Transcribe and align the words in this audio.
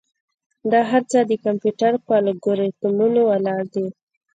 دا 0.71 0.81
هر 0.91 1.03
څه 1.11 1.19
د 1.29 1.31
کمپیوټر 1.45 1.93
پر 2.07 2.21
الگوریتمونو 2.31 3.19
ولاړ 3.29 3.61
دي. 3.73 3.87